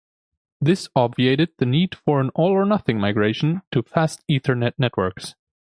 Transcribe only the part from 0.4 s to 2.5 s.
This obviated the need for an